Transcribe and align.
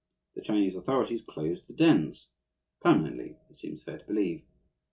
The 0.33 0.41
Chinese 0.41 0.75
authorities 0.75 1.21
closed 1.21 1.67
the 1.67 1.73
dens 1.75 2.27
permanently, 2.81 3.37
it 3.51 3.55
seems 3.57 3.83
fair 3.83 3.99
to 3.99 4.05
believe. 4.07 4.41